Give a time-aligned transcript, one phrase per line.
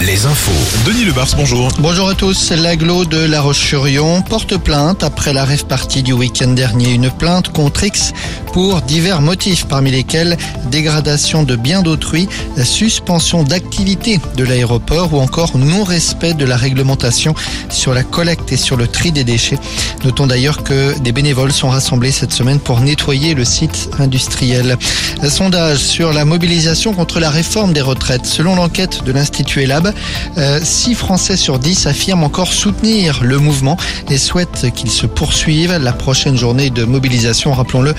[0.00, 0.52] les infos.
[0.86, 1.68] Denis Lebars, bonjour.
[1.78, 2.50] Bonjour à tous.
[2.50, 6.92] L'aglo de La Roche-sur-Yon porte plainte après la rêve partie du week-end dernier.
[6.92, 8.12] Une plainte contre X
[8.54, 10.36] pour divers motifs, parmi lesquels
[10.70, 12.28] dégradation de biens d'autrui,
[12.62, 17.34] suspension d'activité de l'aéroport ou encore non-respect de la réglementation
[17.68, 19.58] sur la collecte et sur le tri des déchets.
[20.04, 24.76] Notons d'ailleurs que des bénévoles sont rassemblés cette semaine pour nettoyer le site industriel.
[25.20, 28.24] Un sondage sur la mobilisation contre la réforme des retraites.
[28.24, 29.92] Selon l'enquête de l'Institut Elab,
[30.36, 33.76] 6 euh, Français sur 10 affirment encore soutenir le mouvement
[34.10, 35.76] et souhaitent qu'il se poursuive.
[35.80, 37.94] La prochaine journée de mobilisation, rappelons-le,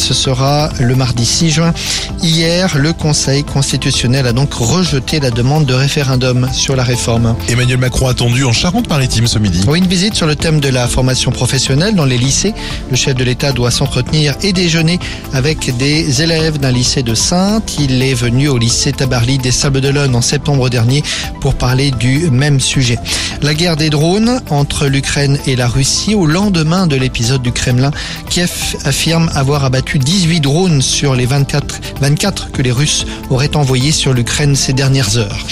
[0.00, 1.74] ce sera le mardi 6 juin.
[2.22, 7.36] Hier, le Conseil constitutionnel a donc rejeté la demande de référendum sur la réforme.
[7.48, 9.62] Emmanuel Macron attendu en Charente-Maritime ce midi.
[9.68, 12.54] Oui, une visite sur le thème de la formation professionnelle dans les lycées.
[12.90, 14.98] Le chef de l'État doit s'entretenir et déjeuner
[15.32, 17.76] avec des élèves d'un lycée de Sainte.
[17.78, 21.02] Il est venu au lycée Tabarly des Sables d'Olonne en septembre dernier
[21.40, 22.98] pour parler du même sujet.
[23.42, 27.90] La guerre des drones entre l'Ukraine et la Russie au lendemain de l'épisode du Kremlin.
[28.28, 33.92] Kiev affirme avoir abattu 18 drones sur les 24, 24 que les Russes auraient envoyés
[33.92, 35.46] sur l'Ukraine ces dernières heures.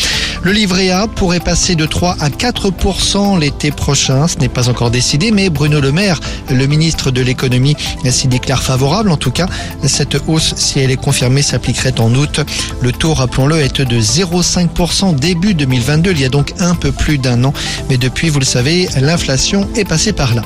[0.45, 4.29] Le livret A pourrait passer de 3 à 4% l'été prochain.
[4.29, 7.77] Ce n'est pas encore décidé, mais Bruno Le Maire, le ministre de l'économie,
[8.09, 9.11] s'y déclare favorable.
[9.11, 9.47] En tout cas,
[9.85, 12.41] cette hausse, si elle est confirmée, s'appliquerait en août.
[12.81, 16.13] Le taux, rappelons-le, est de 0,5% début 2022.
[16.13, 17.53] Il y a donc un peu plus d'un an.
[17.91, 20.43] Mais depuis, vous le savez, l'inflation est passée par là.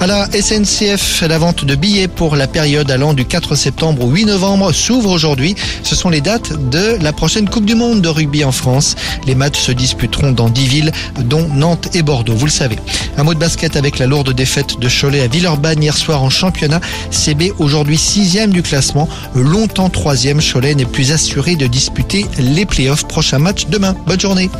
[0.00, 4.10] À la SNCF, la vente de billets pour la période allant du 4 septembre au
[4.10, 5.54] 8 novembre s'ouvre aujourd'hui.
[5.82, 8.94] Ce sont les dates de la prochaine Coupe du Monde de rugby en France.
[9.36, 12.76] Matchs se disputeront dans 10 villes, dont Nantes et Bordeaux, vous le savez.
[13.16, 16.30] Un mot de basket avec la lourde défaite de Cholet à Villeurbanne hier soir en
[16.30, 16.80] championnat.
[17.10, 20.40] CB aujourd'hui sixième du classement, longtemps troisième.
[20.40, 23.06] Cholet n'est plus assuré de disputer les playoffs.
[23.06, 23.94] Prochain match demain.
[24.06, 24.50] Bonne journée.